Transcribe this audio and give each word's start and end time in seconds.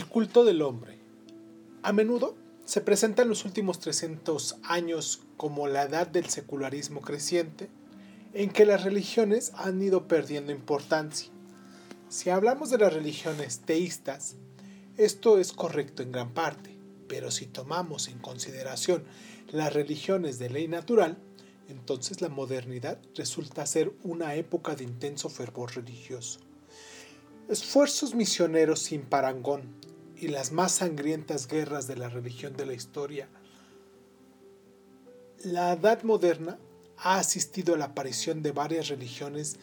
El 0.00 0.06
culto 0.06 0.46
del 0.46 0.62
hombre. 0.62 0.96
A 1.82 1.92
menudo 1.92 2.34
se 2.64 2.80
presenta 2.80 3.20
en 3.20 3.28
los 3.28 3.44
últimos 3.44 3.80
300 3.80 4.56
años 4.62 5.20
como 5.36 5.68
la 5.68 5.82
edad 5.82 6.06
del 6.06 6.24
secularismo 6.30 7.02
creciente, 7.02 7.68
en 8.32 8.48
que 8.48 8.64
las 8.64 8.82
religiones 8.82 9.52
han 9.56 9.82
ido 9.82 10.08
perdiendo 10.08 10.52
importancia. 10.52 11.30
Si 12.08 12.30
hablamos 12.30 12.70
de 12.70 12.78
las 12.78 12.94
religiones 12.94 13.58
teístas, 13.58 14.36
esto 14.96 15.38
es 15.38 15.52
correcto 15.52 16.02
en 16.02 16.12
gran 16.12 16.32
parte, 16.32 16.74
pero 17.06 17.30
si 17.30 17.44
tomamos 17.44 18.08
en 18.08 18.20
consideración 18.20 19.04
las 19.52 19.74
religiones 19.74 20.38
de 20.38 20.48
ley 20.48 20.66
natural, 20.66 21.18
entonces 21.68 22.22
la 22.22 22.30
modernidad 22.30 22.98
resulta 23.14 23.66
ser 23.66 23.92
una 24.02 24.34
época 24.34 24.74
de 24.76 24.84
intenso 24.84 25.28
fervor 25.28 25.76
religioso. 25.76 26.40
Esfuerzos 27.50 28.14
misioneros 28.14 28.80
sin 28.80 29.02
parangón 29.02 29.89
y 30.20 30.28
las 30.28 30.52
más 30.52 30.72
sangrientas 30.72 31.48
guerras 31.48 31.86
de 31.86 31.96
la 31.96 32.08
religión 32.08 32.56
de 32.56 32.66
la 32.66 32.74
historia. 32.74 33.28
La 35.42 35.72
Edad 35.72 36.02
Moderna 36.02 36.58
ha 36.98 37.18
asistido 37.18 37.74
a 37.74 37.78
la 37.78 37.86
aparición 37.86 38.42
de 38.42 38.52
varias 38.52 38.88
religiones 38.88 39.56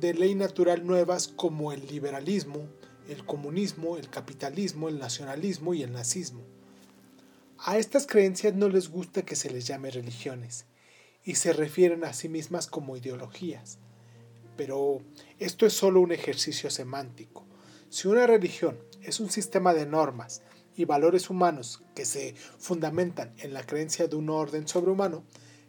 de 0.00 0.14
ley 0.14 0.34
natural 0.34 0.86
nuevas 0.86 1.28
como 1.28 1.72
el 1.72 1.86
liberalismo, 1.86 2.66
el 3.08 3.24
comunismo, 3.24 3.96
el 3.96 4.08
capitalismo, 4.08 4.88
el 4.88 4.98
nacionalismo 4.98 5.74
y 5.74 5.82
el 5.82 5.92
nazismo. 5.92 6.42
A 7.58 7.76
estas 7.76 8.06
creencias 8.06 8.54
no 8.54 8.68
les 8.68 8.88
gusta 8.88 9.22
que 9.22 9.36
se 9.36 9.50
les 9.50 9.66
llame 9.66 9.90
religiones 9.90 10.64
y 11.24 11.34
se 11.34 11.52
refieren 11.52 12.04
a 12.04 12.14
sí 12.14 12.28
mismas 12.28 12.66
como 12.66 12.96
ideologías 12.96 13.78
pero 14.58 15.00
esto 15.38 15.66
es 15.66 15.72
solo 15.72 16.00
un 16.00 16.10
ejercicio 16.10 16.68
semántico. 16.68 17.46
Si 17.90 18.08
una 18.08 18.26
religión 18.26 18.76
es 19.02 19.20
un 19.20 19.30
sistema 19.30 19.74
de 19.74 19.86
normas 19.86 20.42
y 20.76 20.84
valores 20.84 21.30
humanos 21.30 21.82
que 21.94 22.04
se 22.04 22.34
fundamentan 22.58 23.34
en 23.38 23.52
la 23.52 23.64
creencia 23.64 24.06
de 24.06 24.16
un 24.16 24.30
orden 24.30 24.68
sobrehumano, 24.68 25.24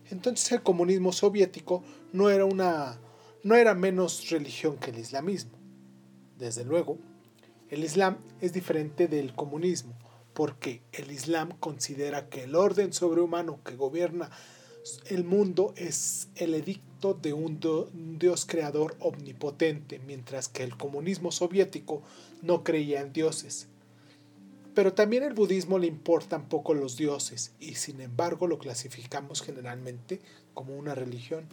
entonces 0.10 0.52
el 0.52 0.64
comunismo 0.64 1.12
soviético 1.12 1.84
no 2.14 2.30
era 2.30 2.46
una 2.46 3.00
no 3.44 3.56
era 3.56 3.74
menos 3.74 4.30
religión 4.30 4.78
que 4.78 4.92
el 4.92 5.00
islamismo. 5.00 5.58
Desde 6.38 6.66
luego, 6.66 6.98
el 7.70 7.84
islam 7.84 8.18
es 8.42 8.52
diferente 8.52 9.08
del 9.08 9.34
comunismo, 9.34 9.98
porque 10.34 10.82
el 10.92 11.12
islam 11.12 11.52
considera 11.60 12.28
que 12.28 12.44
el 12.44 12.56
orden 12.56 12.92
sobrehumano 12.92 13.64
que 13.64 13.76
gobierna 13.76 14.30
el 15.08 15.24
mundo 15.24 15.74
es 15.78 16.30
el 16.36 16.54
edicto 16.54 16.89
de 17.00 17.34
un, 17.34 17.60
Dios 18.20 18.46
creador 18.46 18.96
omnipotente, 19.00 20.00
mientras 20.06 20.50
que 20.50 20.64
el 20.64 20.76
comunismo 20.76 21.32
soviético 21.32 22.02
no 22.42 22.64
creía 22.64 23.02
en 23.02 23.14
dioses. 23.14 23.68
Pero 24.76 24.94
también 24.94 25.24
el 25.24 25.34
budismo 25.34 25.80
le 25.80 25.88
importan 25.88 26.48
poco 26.48 26.74
los 26.74 26.98
dioses 26.98 27.54
y 27.60 27.76
sin 27.76 28.02
embargo 28.02 28.48
lo 28.48 28.60
clasificamos 28.60 29.42
generalmente 29.42 30.20
como 30.54 30.76
una 30.78 30.94
religión. 30.94 31.46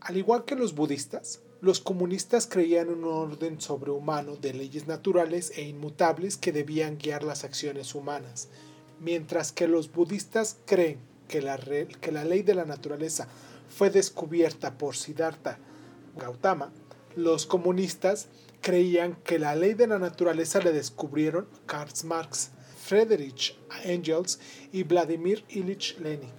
Al 0.00 0.16
igual 0.16 0.44
que 0.44 0.54
los 0.54 0.74
budistas, 0.74 1.40
los 1.60 1.80
comunistas 1.80 2.46
creían 2.46 2.88
en 2.88 3.04
un 3.04 3.04
orden 3.04 3.60
sobrehumano 3.60 4.36
de 4.36 4.54
leyes 4.54 4.86
naturales 4.86 5.52
e 5.56 5.62
inmutables 5.62 6.36
que 6.36 6.52
debían 6.52 6.98
guiar 6.98 7.24
las 7.24 7.44
acciones 7.44 7.94
humanas 7.94 8.48
Mientras 9.00 9.52
que 9.52 9.68
los 9.68 9.92
budistas 9.92 10.56
creen 10.66 10.98
que 11.28 11.42
la, 11.42 11.58
que 11.58 12.12
la 12.12 12.24
ley 12.24 12.42
de 12.42 12.54
la 12.54 12.64
naturaleza 12.64 13.28
fue 13.68 13.90
descubierta 13.90 14.76
por 14.76 14.96
Siddhartha 14.96 15.58
Gautama, 16.16 16.72
los 17.14 17.46
comunistas 17.46 18.28
creían 18.60 19.16
que 19.24 19.38
la 19.38 19.54
ley 19.54 19.74
de 19.74 19.86
la 19.86 19.98
naturaleza 19.98 20.60
la 20.60 20.72
descubrieron 20.72 21.48
Karl 21.66 21.92
Marx, 22.04 22.50
Friedrich 22.82 23.58
Engels 23.84 24.40
y 24.72 24.82
Vladimir 24.82 25.44
Ilich 25.48 25.98
Lenin. 25.98 26.30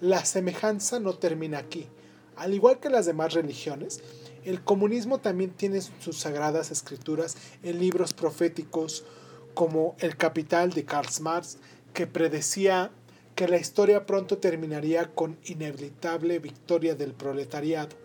La 0.00 0.24
semejanza 0.24 0.98
no 0.98 1.14
termina 1.14 1.58
aquí. 1.58 1.88
Al 2.36 2.54
igual 2.54 2.80
que 2.80 2.88
las 2.88 3.04
demás 3.04 3.34
religiones, 3.34 4.00
el 4.44 4.62
comunismo 4.62 5.18
también 5.18 5.50
tiene 5.50 5.80
sus 5.82 6.16
sagradas 6.16 6.70
escrituras 6.70 7.36
en 7.62 7.78
libros 7.78 8.14
proféticos 8.14 9.04
como 9.52 9.96
El 9.98 10.16
Capital 10.16 10.70
de 10.70 10.84
Karl 10.84 11.10
Marx, 11.20 11.58
que 11.92 12.06
predecía 12.06 12.92
que 13.40 13.48
la 13.48 13.56
historia 13.56 14.04
pronto 14.04 14.36
terminaría 14.36 15.14
con 15.14 15.38
inevitable 15.46 16.40
victoria 16.40 16.94
del 16.94 17.14
proletariado. 17.14 17.96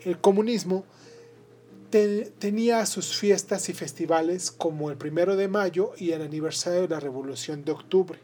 El 0.00 0.20
comunismo 0.20 0.84
tenía 2.40 2.84
sus 2.86 3.16
fiestas 3.16 3.68
y 3.68 3.74
festivales 3.74 4.50
como 4.50 4.90
el 4.90 4.96
primero 4.96 5.36
de 5.36 5.46
mayo 5.46 5.92
y 5.98 6.10
el 6.10 6.22
aniversario 6.22 6.80
de 6.80 6.88
la 6.88 6.98
Revolución 6.98 7.64
de 7.64 7.70
Octubre. 7.70 8.18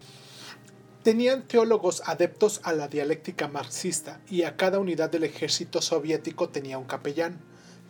Tenían 1.04 1.46
teólogos 1.46 2.02
adeptos 2.04 2.60
a 2.64 2.72
la 2.72 2.88
dialéctica 2.88 3.46
marxista 3.46 4.20
y 4.28 4.42
a 4.42 4.56
cada 4.56 4.80
unidad 4.80 5.10
del 5.10 5.22
ejército 5.22 5.80
soviético 5.80 6.48
tenía 6.48 6.76
un 6.76 6.86
capellán 6.86 7.38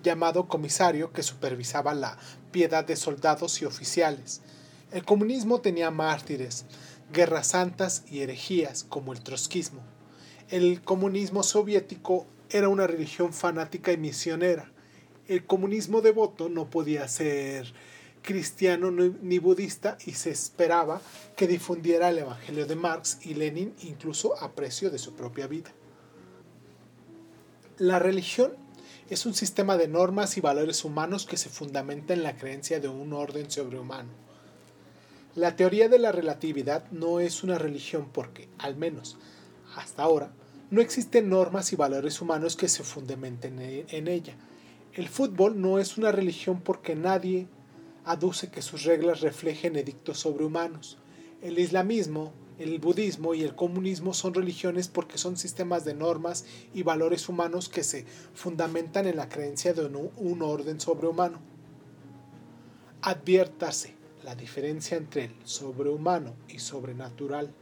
llamado 0.02 0.46
comisario 0.46 1.10
que 1.10 1.22
supervisaba 1.22 1.94
la 1.94 2.18
piedad 2.52 2.84
de 2.84 2.96
soldados 2.96 3.62
y 3.62 3.64
oficiales. 3.64 4.42
El 4.92 5.06
comunismo 5.06 5.62
tenía 5.62 5.90
mártires, 5.90 6.66
guerras 7.12 7.48
santas 7.48 8.04
y 8.10 8.20
herejías 8.20 8.84
como 8.84 9.12
el 9.12 9.20
trotskismo. 9.20 9.82
El 10.48 10.82
comunismo 10.82 11.42
soviético 11.42 12.26
era 12.50 12.68
una 12.68 12.86
religión 12.86 13.32
fanática 13.32 13.92
y 13.92 13.96
misionera. 13.96 14.70
El 15.26 15.44
comunismo 15.44 16.02
devoto 16.02 16.48
no 16.48 16.70
podía 16.70 17.08
ser 17.08 17.72
cristiano 18.22 18.90
ni 18.90 19.38
budista 19.38 19.98
y 20.04 20.12
se 20.12 20.30
esperaba 20.30 21.00
que 21.36 21.46
difundiera 21.46 22.10
el 22.10 22.18
Evangelio 22.18 22.66
de 22.66 22.76
Marx 22.76 23.18
y 23.22 23.34
Lenin 23.34 23.74
incluso 23.82 24.40
a 24.42 24.52
precio 24.52 24.90
de 24.90 24.98
su 24.98 25.14
propia 25.14 25.46
vida. 25.46 25.72
La 27.78 27.98
religión 27.98 28.52
es 29.10 29.26
un 29.26 29.34
sistema 29.34 29.76
de 29.76 29.86
normas 29.86 30.36
y 30.36 30.40
valores 30.40 30.84
humanos 30.84 31.26
que 31.26 31.36
se 31.36 31.48
fundamenta 31.48 32.14
en 32.14 32.22
la 32.22 32.36
creencia 32.36 32.80
de 32.80 32.88
un 32.88 33.12
orden 33.12 33.50
sobrehumano. 33.50 34.10
La 35.36 35.54
teoría 35.54 35.90
de 35.90 35.98
la 35.98 36.12
relatividad 36.12 36.90
no 36.90 37.20
es 37.20 37.44
una 37.44 37.58
religión 37.58 38.08
porque, 38.10 38.48
al 38.56 38.74
menos 38.74 39.18
hasta 39.76 40.02
ahora, 40.02 40.32
no 40.70 40.80
existen 40.80 41.28
normas 41.28 41.74
y 41.74 41.76
valores 41.76 42.22
humanos 42.22 42.56
que 42.56 42.68
se 42.68 42.82
fundamenten 42.82 43.58
en 43.60 44.08
ella. 44.08 44.34
El 44.94 45.08
fútbol 45.08 45.60
no 45.60 45.78
es 45.78 45.98
una 45.98 46.10
religión 46.10 46.62
porque 46.62 46.96
nadie 46.96 47.48
aduce 48.06 48.50
que 48.50 48.62
sus 48.62 48.84
reglas 48.84 49.20
reflejen 49.20 49.76
edictos 49.76 50.20
sobrehumanos. 50.20 50.96
El 51.42 51.58
islamismo 51.58 52.32
el 52.58 52.78
budismo 52.78 53.34
y 53.34 53.42
el 53.42 53.54
comunismo 53.54 54.14
son 54.14 54.32
religiones 54.32 54.88
porque 54.88 55.18
son 55.18 55.36
sistemas 55.36 55.84
de 55.84 55.92
normas 55.92 56.46
y 56.72 56.82
valores 56.82 57.28
humanos 57.28 57.68
que 57.68 57.84
se 57.84 58.06
fundamentan 58.32 59.06
en 59.06 59.16
la 59.16 59.28
creencia 59.28 59.74
de 59.74 59.84
un 59.84 60.40
orden 60.40 60.80
sobrehumano. 60.80 61.38
Adviértase 63.02 63.96
la 64.26 64.34
diferencia 64.34 64.96
entre 64.96 65.26
el 65.26 65.34
sobrehumano 65.44 66.34
y 66.48 66.58
sobrenatural. 66.58 67.54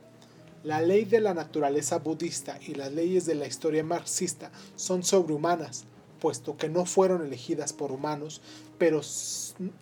La 0.62 0.80
ley 0.80 1.04
de 1.04 1.20
la 1.20 1.34
naturaleza 1.34 1.98
budista 1.98 2.58
y 2.66 2.74
las 2.74 2.90
leyes 2.90 3.26
de 3.26 3.34
la 3.34 3.46
historia 3.46 3.84
marxista 3.84 4.50
son 4.74 5.02
sobrehumanas, 5.02 5.84
puesto 6.20 6.56
que 6.56 6.70
no 6.70 6.86
fueron 6.86 7.20
elegidas 7.20 7.74
por 7.74 7.92
humanos, 7.92 8.40
pero, 8.78 9.02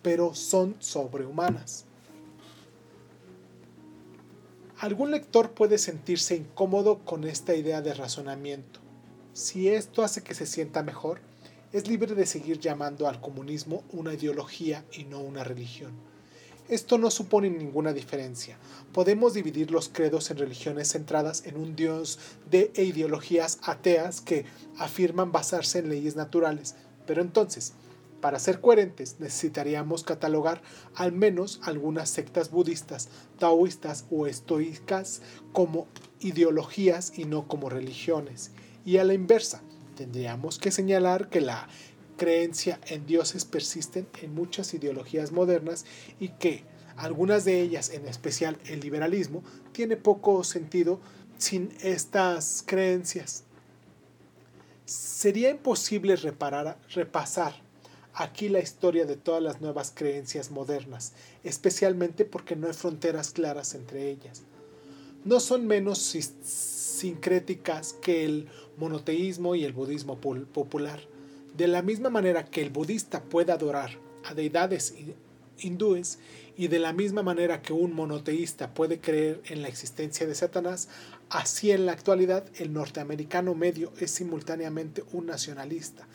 pero 0.01 0.35
son 0.35 0.75
sobrehumanas. 0.79 1.85
Algún 4.79 5.11
lector 5.11 5.51
puede 5.51 5.77
sentirse 5.77 6.35
incómodo 6.35 6.99
con 7.05 7.23
esta 7.23 7.55
idea 7.55 7.81
de 7.81 7.93
razonamiento. 7.93 8.81
Si 9.31 9.69
esto 9.69 10.03
hace 10.03 10.21
que 10.21 10.35
se 10.35 10.45
sienta 10.45 10.83
mejor, 10.83 11.21
es 11.71 11.87
libre 11.87 12.13
de 12.13 12.25
seguir 12.25 12.59
llamando 12.59 13.07
al 13.07 13.21
comunismo 13.21 13.85
una 13.93 14.13
ideología 14.13 14.83
y 14.91 15.05
no 15.05 15.21
una 15.21 15.45
religión. 15.45 16.12
Esto 16.69 16.97
no 16.97 17.11
supone 17.11 17.49
ninguna 17.49 17.91
diferencia. 17.91 18.57
Podemos 18.93 19.33
dividir 19.33 19.69
los 19.69 19.89
credos 19.89 20.31
en 20.31 20.37
religiones 20.37 20.93
centradas 20.93 21.45
en 21.45 21.57
un 21.57 21.75
dios 21.75 22.19
de 22.49 22.71
e 22.75 22.83
ideologías 22.83 23.59
ateas 23.63 24.21
que 24.21 24.45
afirman 24.77 25.31
basarse 25.31 25.79
en 25.79 25.89
leyes 25.89 26.15
naturales. 26.15 26.75
Pero 27.05 27.21
entonces, 27.21 27.73
para 28.21 28.39
ser 28.39 28.61
coherentes, 28.61 29.17
necesitaríamos 29.19 30.05
catalogar 30.05 30.61
al 30.95 31.11
menos 31.11 31.59
algunas 31.63 32.09
sectas 32.09 32.49
budistas, 32.49 33.09
taoístas 33.37 34.05
o 34.09 34.27
estoicas 34.27 35.21
como 35.51 35.87
ideologías 36.21 37.11
y 37.19 37.25
no 37.25 37.45
como 37.49 37.67
religiones. 37.67 38.51
Y 38.85 38.97
a 38.97 39.03
la 39.03 39.13
inversa, 39.13 39.61
tendríamos 39.97 40.57
que 40.57 40.71
señalar 40.71 41.29
que 41.29 41.41
la 41.41 41.67
creencia 42.17 42.79
en 42.87 43.05
dioses 43.05 43.45
persisten 43.45 44.07
en 44.21 44.33
muchas 44.33 44.73
ideologías 44.73 45.31
modernas 45.31 45.85
y 46.19 46.29
que 46.29 46.63
algunas 46.95 47.45
de 47.45 47.61
ellas, 47.61 47.89
en 47.89 48.07
especial 48.07 48.57
el 48.65 48.79
liberalismo, 48.79 49.43
tiene 49.71 49.97
poco 49.97 50.43
sentido 50.43 50.99
sin 51.37 51.73
estas 51.81 52.63
creencias. 52.65 53.43
Sería 54.85 55.49
imposible 55.49 56.15
reparar, 56.15 56.77
repasar 56.93 57.55
aquí 58.13 58.49
la 58.49 58.59
historia 58.59 59.05
de 59.05 59.17
todas 59.17 59.41
las 59.41 59.61
nuevas 59.61 59.91
creencias 59.93 60.51
modernas, 60.51 61.13
especialmente 61.43 62.25
porque 62.25 62.55
no 62.55 62.67
hay 62.67 62.73
fronteras 62.73 63.31
claras 63.31 63.73
entre 63.73 64.09
ellas. 64.09 64.43
No 65.25 65.39
son 65.39 65.65
menos 65.65 65.99
sincréticas 65.99 67.93
que 67.93 68.25
el 68.25 68.49
monoteísmo 68.77 69.55
y 69.55 69.63
el 69.63 69.73
budismo 69.73 70.19
popular. 70.19 70.99
De 71.55 71.67
la 71.67 71.81
misma 71.81 72.09
manera 72.09 72.45
que 72.45 72.61
el 72.61 72.71
budista 72.71 73.21
puede 73.21 73.51
adorar 73.51 73.91
a 74.23 74.33
deidades 74.33 74.95
hindúes 75.59 76.19
y 76.57 76.67
de 76.67 76.79
la 76.79 76.93
misma 76.93 77.23
manera 77.23 77.61
que 77.61 77.73
un 77.73 77.93
monoteísta 77.93 78.73
puede 78.73 78.99
creer 78.99 79.41
en 79.45 79.61
la 79.61 79.67
existencia 79.67 80.25
de 80.25 80.35
Satanás, 80.35 80.89
así 81.29 81.71
en 81.71 81.85
la 81.85 81.91
actualidad 81.91 82.45
el 82.55 82.73
norteamericano 82.73 83.53
medio 83.53 83.91
es 83.99 84.11
simultáneamente 84.11 85.03
un 85.11 85.27
nacionalista. 85.27 86.07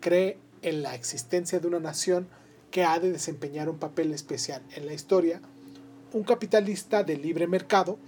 Cree 0.00 0.38
en 0.62 0.82
la 0.82 0.94
existencia 0.94 1.60
de 1.60 1.68
una 1.68 1.80
nación 1.80 2.28
que 2.70 2.84
ha 2.84 2.98
de 2.98 3.12
desempeñar 3.12 3.68
un 3.68 3.78
papel 3.78 4.12
especial 4.12 4.62
en 4.74 4.86
la 4.86 4.94
historia. 4.94 5.40
Un 6.12 6.24
capitalista 6.24 7.04
de 7.04 7.16
libre 7.16 7.46
mercado 7.46 7.98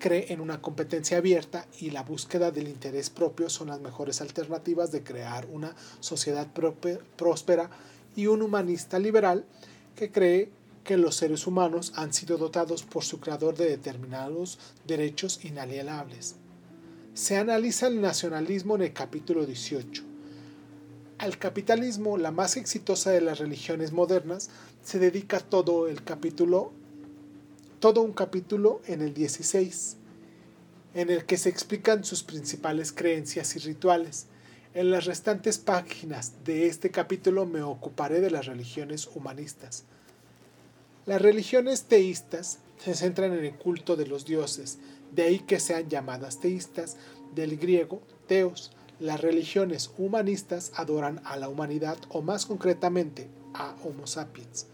cree 0.00 0.32
en 0.32 0.40
una 0.40 0.60
competencia 0.60 1.18
abierta 1.18 1.68
y 1.78 1.90
la 1.90 2.02
búsqueda 2.02 2.50
del 2.50 2.66
interés 2.66 3.10
propio 3.10 3.48
son 3.48 3.68
las 3.68 3.80
mejores 3.80 4.20
alternativas 4.20 4.90
de 4.90 5.04
crear 5.04 5.46
una 5.52 5.76
sociedad 6.00 6.48
próspera 7.16 7.70
y 8.16 8.26
un 8.26 8.42
humanista 8.42 8.98
liberal 8.98 9.44
que 9.94 10.10
cree 10.10 10.50
que 10.82 10.96
los 10.96 11.14
seres 11.14 11.46
humanos 11.46 11.92
han 11.94 12.12
sido 12.12 12.38
dotados 12.38 12.82
por 12.82 13.04
su 13.04 13.20
creador 13.20 13.56
de 13.56 13.68
determinados 13.68 14.58
derechos 14.86 15.44
inalienables. 15.44 16.36
Se 17.14 17.36
analiza 17.36 17.86
el 17.86 18.00
nacionalismo 18.00 18.76
en 18.76 18.82
el 18.82 18.92
capítulo 18.92 19.44
18. 19.44 20.02
Al 21.18 21.36
capitalismo, 21.36 22.16
la 22.16 22.30
más 22.30 22.56
exitosa 22.56 23.10
de 23.10 23.20
las 23.20 23.38
religiones 23.38 23.92
modernas, 23.92 24.48
se 24.82 24.98
dedica 24.98 25.40
todo 25.40 25.86
el 25.86 26.02
capítulo, 26.02 26.72
todo 27.80 28.02
un 28.02 28.12
capítulo 28.12 28.82
en 28.86 29.00
el 29.00 29.14
16, 29.14 29.96
en 30.92 31.08
el 31.08 31.24
que 31.24 31.38
se 31.38 31.48
explican 31.48 32.04
sus 32.04 32.22
principales 32.22 32.92
creencias 32.92 33.56
y 33.56 33.58
rituales. 33.58 34.26
En 34.74 34.90
las 34.90 35.06
restantes 35.06 35.56
páginas 35.56 36.34
de 36.44 36.66
este 36.66 36.90
capítulo 36.90 37.46
me 37.46 37.62
ocuparé 37.62 38.20
de 38.20 38.30
las 38.30 38.44
religiones 38.44 39.08
humanistas. 39.14 39.84
Las 41.06 41.22
religiones 41.22 41.84
teístas 41.84 42.58
se 42.76 42.94
centran 42.94 43.32
en 43.32 43.46
el 43.46 43.54
culto 43.54 43.96
de 43.96 44.06
los 44.06 44.26
dioses, 44.26 44.78
de 45.12 45.22
ahí 45.22 45.38
que 45.38 45.58
sean 45.58 45.88
llamadas 45.88 46.38
teístas, 46.38 46.98
del 47.34 47.56
griego 47.56 48.02
teos. 48.26 48.72
Las 49.00 49.22
religiones 49.22 49.90
humanistas 49.96 50.72
adoran 50.74 51.22
a 51.24 51.38
la 51.38 51.48
humanidad 51.48 51.96
o 52.10 52.20
más 52.20 52.44
concretamente 52.44 53.28
a 53.54 53.74
Homo 53.82 54.06
sapiens. 54.06 54.66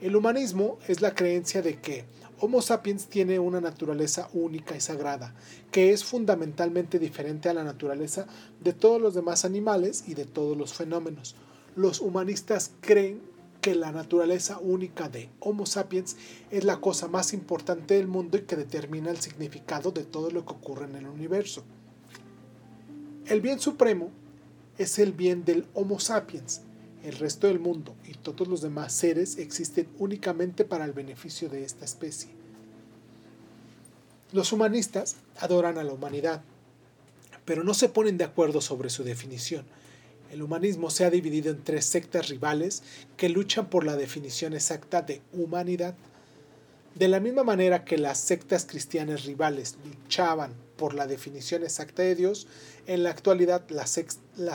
El 0.00 0.16
humanismo 0.16 0.78
es 0.88 1.00
la 1.00 1.14
creencia 1.14 1.62
de 1.62 1.78
que 1.80 2.04
Homo 2.40 2.62
sapiens 2.62 3.06
tiene 3.06 3.38
una 3.38 3.60
naturaleza 3.60 4.28
única 4.32 4.76
y 4.76 4.80
sagrada, 4.80 5.34
que 5.70 5.92
es 5.92 6.04
fundamentalmente 6.04 6.98
diferente 6.98 7.48
a 7.48 7.54
la 7.54 7.64
naturaleza 7.64 8.26
de 8.62 8.72
todos 8.72 9.00
los 9.00 9.14
demás 9.14 9.44
animales 9.44 10.04
y 10.08 10.14
de 10.14 10.24
todos 10.24 10.56
los 10.56 10.74
fenómenos. 10.74 11.36
Los 11.76 12.00
humanistas 12.00 12.72
creen 12.80 13.22
que 13.60 13.74
la 13.74 13.92
naturaleza 13.92 14.58
única 14.58 15.08
de 15.08 15.30
Homo 15.40 15.64
sapiens 15.64 16.16
es 16.50 16.64
la 16.64 16.80
cosa 16.80 17.08
más 17.08 17.32
importante 17.32 17.94
del 17.94 18.08
mundo 18.08 18.36
y 18.36 18.42
que 18.42 18.56
determina 18.56 19.10
el 19.10 19.16
significado 19.18 19.90
de 19.90 20.04
todo 20.04 20.30
lo 20.30 20.44
que 20.44 20.52
ocurre 20.52 20.84
en 20.84 20.96
el 20.96 21.06
universo. 21.06 21.64
El 23.26 23.40
bien 23.40 23.60
supremo 23.60 24.10
es 24.76 24.98
el 24.98 25.12
bien 25.12 25.44
del 25.44 25.66
Homo 25.72 25.98
sapiens. 25.98 26.60
El 27.04 27.12
resto 27.18 27.46
del 27.46 27.60
mundo 27.60 27.94
y 28.04 28.14
todos 28.14 28.48
los 28.48 28.62
demás 28.62 28.92
seres 28.92 29.38
existen 29.38 29.86
únicamente 29.98 30.64
para 30.64 30.84
el 30.84 30.92
beneficio 30.92 31.48
de 31.48 31.62
esta 31.62 31.84
especie. 31.84 32.30
Los 34.32 34.52
humanistas 34.52 35.16
adoran 35.38 35.78
a 35.78 35.84
la 35.84 35.92
humanidad, 35.92 36.42
pero 37.44 37.62
no 37.62 37.74
se 37.74 37.88
ponen 37.88 38.18
de 38.18 38.24
acuerdo 38.24 38.60
sobre 38.60 38.90
su 38.90 39.04
definición 39.04 39.64
el 40.34 40.42
humanismo 40.42 40.90
se 40.90 41.04
ha 41.04 41.10
dividido 41.10 41.52
en 41.52 41.62
tres 41.62 41.84
sectas 41.84 42.28
rivales 42.28 42.82
que 43.16 43.28
luchan 43.28 43.70
por 43.70 43.84
la 43.84 43.94
definición 43.94 44.52
exacta 44.52 45.00
de 45.00 45.22
humanidad. 45.32 45.94
De 46.96 47.06
la 47.06 47.20
misma 47.20 47.44
manera 47.44 47.84
que 47.84 47.98
las 47.98 48.18
sectas 48.18 48.66
cristianas 48.66 49.26
rivales 49.26 49.76
luchaban 49.84 50.52
por 50.76 50.94
la 50.94 51.06
definición 51.06 51.62
exacta 51.62 52.02
de 52.02 52.14
Dios, 52.14 52.46
en 52.86 53.02
la 53.02 53.10
actualidad 53.10 53.62
la, 53.68 53.86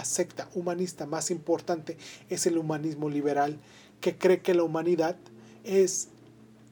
secta 0.06 0.50
humanista 0.54 1.06
más 1.06 1.32
importante 1.32 1.98
es 2.30 2.46
el 2.46 2.58
humanismo 2.58 3.10
liberal, 3.10 3.58
que 4.02 4.18
cree 4.18 4.42
que 4.42 4.54
la 4.54 4.64
humanidad 4.64 5.16
es 5.64 6.10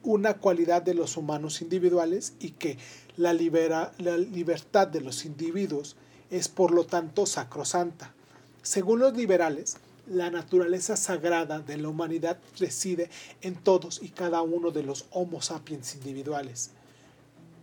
una 0.02 0.34
cualidad 0.34 0.82
de 0.82 0.94
los 0.94 1.16
humanos 1.16 1.60
individuales 1.60 2.34
y 2.40 2.50
que 2.50 2.78
la, 3.16 3.32
la 3.32 4.16
libertad 4.16 4.86
de 4.88 5.00
los 5.00 5.24
individuos 5.24 5.96
es 6.30 6.48
por 6.48 6.70
lo 6.70 6.84
tanto 6.84 7.26
sacrosanta. 7.26 8.14
Según 8.62 9.00
los 9.00 9.16
liberales, 9.16 9.76
la 10.06 10.30
naturaleza 10.30 10.96
sagrada 10.96 11.60
de 11.60 11.76
la 11.76 11.88
humanidad 11.88 12.38
reside 12.58 13.10
en 13.42 13.54
todos 13.56 14.00
y 14.02 14.08
cada 14.08 14.42
uno 14.42 14.70
de 14.70 14.82
los 14.82 15.06
Homo 15.10 15.42
sapiens 15.42 15.94
individuales. 15.94 16.70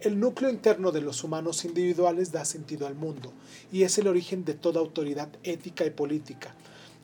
El 0.01 0.19
núcleo 0.19 0.49
interno 0.49 0.91
de 0.91 1.01
los 1.01 1.23
humanos 1.23 1.63
individuales 1.63 2.31
da 2.31 2.43
sentido 2.43 2.85
al 2.85 2.95
mundo 2.95 3.31
y 3.71 3.83
es 3.83 3.97
el 3.97 4.07
origen 4.07 4.43
de 4.43 4.53
toda 4.53 4.79
autoridad 4.79 5.29
ética 5.43 5.85
y 5.85 5.89
política. 5.89 6.53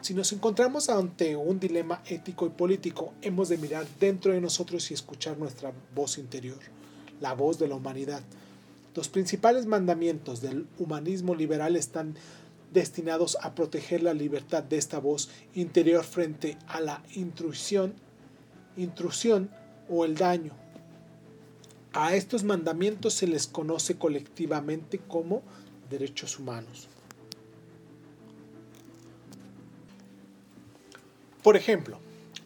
Si 0.01 0.13
nos 0.13 0.33
encontramos 0.33 0.89
ante 0.89 1.35
un 1.35 1.59
dilema 1.59 2.01
ético 2.05 2.45
y 2.45 2.49
político, 2.49 3.13
hemos 3.21 3.49
de 3.49 3.57
mirar 3.57 3.85
dentro 3.99 4.33
de 4.33 4.41
nosotros 4.41 4.91
y 4.91 4.93
escuchar 4.93 5.37
nuestra 5.37 5.71
voz 5.95 6.17
interior, 6.17 6.59
la 7.21 7.33
voz 7.33 7.59
de 7.59 7.67
la 7.67 7.75
humanidad. 7.75 8.23
Los 8.93 9.07
principales 9.07 9.65
mandamientos 9.67 10.41
del 10.41 10.67
humanismo 10.77 11.33
liberal 11.33 11.75
están 11.75 12.15
destinados 12.73 13.37
a 13.41 13.55
proteger 13.55 14.03
la 14.03 14.13
libertad 14.13 14.63
de 14.63 14.77
esta 14.77 14.99
voz 14.99 15.29
interior 15.53 16.03
frente 16.03 16.57
a 16.67 16.81
la 16.81 17.03
intrusión, 17.15 17.93
o 19.89 20.05
el 20.05 20.15
daño. 20.15 20.60
A 21.93 22.15
estos 22.15 22.43
mandamientos 22.43 23.13
se 23.13 23.27
les 23.27 23.47
conoce 23.47 23.97
colectivamente 23.97 24.99
como 24.99 25.41
derechos 25.89 26.39
humanos. 26.39 26.87
Por 31.43 31.57
ejemplo, 31.57 31.97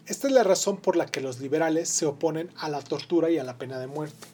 esta 0.08 0.28
es 0.28 0.34
la 0.34 0.44
razón 0.44 0.78
por 0.78 0.96
la 0.96 1.06
que 1.06 1.22
los 1.22 1.40
liberales 1.40 1.90
se 1.90 2.06
oponen 2.06 2.50
a 2.58 2.70
la 2.70 2.82
tortura 2.82 3.30
y 3.30 3.38
a 3.38 3.44
la 3.44 3.58
pena 3.58 3.80
de 3.80 3.88
muerte. 3.88 4.28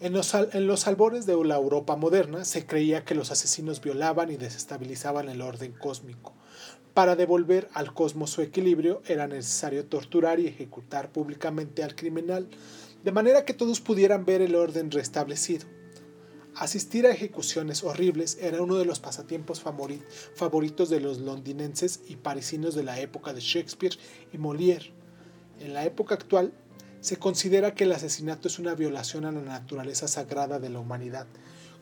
En 0.00 0.14
los, 0.14 0.86
albores 0.86 1.26
de 1.26 1.44
la 1.44 1.56
Europa 1.56 1.94
moderna 1.94 2.44
se 2.44 2.64
creía 2.64 3.04
que 3.04 3.14
los 3.14 3.30
asesinos 3.30 3.82
violaban 3.82 4.30
y 4.30 4.36
desestabilizaban 4.36 5.28
el 5.28 5.42
orden 5.42 5.72
cósmico. 5.72 6.32
Para 6.94 7.16
devolver 7.16 7.68
al 7.74 7.92
cosmos 7.92 8.30
su 8.30 8.42
equilibrio 8.42 9.02
era 9.06 9.26
necesario 9.26 9.84
torturar 9.84 10.40
y 10.40 10.46
ejecutar 10.46 11.10
públicamente 11.10 11.84
al 11.84 11.94
criminal, 11.94 12.48
de 13.04 13.12
manera 13.12 13.44
que 13.44 13.54
todos 13.54 13.80
pudieran 13.80 14.24
ver 14.24 14.42
el 14.42 14.54
orden 14.54 14.90
restablecido. 14.90 15.66
Asistir 16.54 17.06
a 17.06 17.10
ejecuciones 17.10 17.84
horribles 17.84 18.36
era 18.40 18.60
uno 18.60 18.76
de 18.76 18.84
los 18.84 18.98
pasatiempos 18.98 19.62
favoritos 20.34 20.90
de 20.90 21.00
los 21.00 21.18
londinenses 21.18 22.00
y 22.06 22.16
parisinos 22.16 22.74
de 22.74 22.82
la 22.82 23.00
época 23.00 23.32
de 23.32 23.40
Shakespeare 23.40 23.96
y 24.32 24.36
Molière. 24.36 24.92
En 25.60 25.72
la 25.74 25.84
época 25.84 26.14
actual, 26.14 26.52
se 27.00 27.16
considera 27.16 27.74
que 27.74 27.84
el 27.84 27.92
asesinato 27.92 28.48
es 28.48 28.58
una 28.58 28.74
violación 28.74 29.24
a 29.24 29.32
la 29.32 29.40
naturaleza 29.40 30.06
sagrada 30.06 30.58
de 30.58 30.68
la 30.68 30.80
humanidad. 30.80 31.26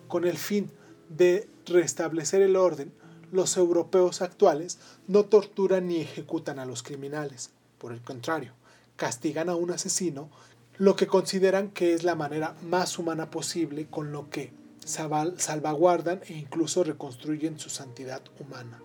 Con 0.07 0.25
el 0.25 0.37
fin 0.37 0.71
de 1.09 1.49
restablecer 1.67 2.43
el 2.43 2.55
orden, 2.55 2.93
los 3.33 3.57
europeos 3.57 4.23
actuales 4.23 4.79
no 5.07 5.25
torturan 5.25 5.89
ni 5.89 5.97
ejecutan 5.97 6.59
a 6.59 6.67
los 6.67 6.83
criminales. 6.83 7.51
Por 7.79 7.93
el 7.93 8.01
contrario, 8.01 8.53
castigan 8.97 9.49
a 9.49 9.57
un 9.57 9.71
asesino, 9.71 10.31
lo 10.79 10.95
que 10.95 11.09
consideran 11.09 11.71
que 11.71 11.93
es 11.93 12.05
la 12.05 12.15
manera 12.15 12.55
más 12.63 12.99
humana 12.99 13.31
posible 13.31 13.89
con 13.91 14.13
lo 14.13 14.31
que 14.31 14.53
salvaguardan 14.85 16.21
e 16.27 16.35
incluso 16.35 16.85
reconstruyen 16.85 17.59
su 17.59 17.69
santidad 17.69 18.23
humana. 18.41 18.81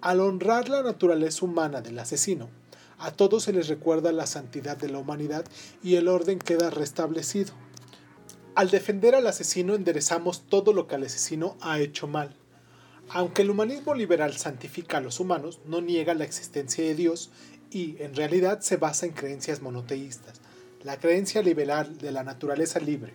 Al 0.00 0.20
honrar 0.20 0.68
la 0.68 0.82
naturaleza 0.82 1.44
humana 1.44 1.80
del 1.80 1.98
asesino, 1.98 2.50
a 2.98 3.12
todos 3.12 3.44
se 3.44 3.52
les 3.52 3.68
recuerda 3.68 4.12
la 4.12 4.26
santidad 4.26 4.76
de 4.76 4.90
la 4.90 4.98
humanidad 4.98 5.44
y 5.82 5.94
el 5.94 6.08
orden 6.08 6.38
queda 6.38 6.68
restablecido. 6.68 7.52
Al 8.54 8.70
defender 8.70 9.14
al 9.14 9.26
asesino 9.26 9.74
enderezamos 9.74 10.42
todo 10.48 10.72
lo 10.72 10.86
que 10.86 10.96
al 10.96 11.04
asesino 11.04 11.56
ha 11.60 11.78
hecho 11.78 12.08
mal. 12.08 12.34
Aunque 13.08 13.42
el 13.42 13.50
humanismo 13.50 13.94
liberal 13.94 14.36
santifica 14.36 14.98
a 14.98 15.00
los 15.00 15.20
humanos, 15.20 15.60
no 15.64 15.80
niega 15.80 16.14
la 16.14 16.24
existencia 16.24 16.84
de 16.84 16.94
Dios 16.94 17.30
y, 17.70 17.96
en 18.00 18.14
realidad, 18.14 18.60
se 18.60 18.76
basa 18.76 19.06
en 19.06 19.12
creencias 19.12 19.62
monoteístas. 19.62 20.40
La 20.82 20.98
creencia 20.98 21.42
liberal 21.42 21.98
de 21.98 22.12
la 22.12 22.24
naturaleza 22.24 22.80
libre 22.80 23.14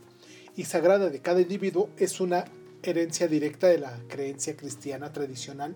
y 0.56 0.66
sagrada 0.66 1.10
de 1.10 1.20
cada 1.20 1.42
individuo 1.42 1.90
es 1.98 2.20
una 2.22 2.46
herencia 2.84 3.28
directa 3.28 3.68
de 3.68 3.80
la 3.80 4.00
creencia 4.08 4.56
cristiana 4.56 5.12
tradicional 5.12 5.76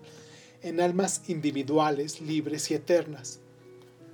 en 0.62 0.80
almas 0.80 1.22
individuales, 1.28 2.20
libres 2.20 2.70
y 2.70 2.74
eternas. 2.74 3.40